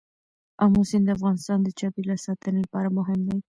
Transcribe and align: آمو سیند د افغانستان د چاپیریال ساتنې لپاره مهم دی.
آمو 0.63 0.81
سیند 0.89 1.05
د 1.07 1.09
افغانستان 1.17 1.57
د 1.63 1.67
چاپیریال 1.79 2.19
ساتنې 2.27 2.59
لپاره 2.65 2.95
مهم 2.97 3.19
دی. 3.27 3.37